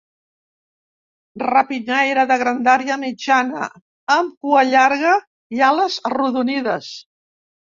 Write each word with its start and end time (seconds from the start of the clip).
Rapinyaire 1.41 2.23
de 2.31 2.37
grandària 2.43 2.97
mitjana, 3.03 3.67
amb 4.17 4.33
cua 4.47 4.65
llarga 4.71 5.15
i 5.59 5.63
ales 5.69 6.01
arrodonides. 6.13 6.91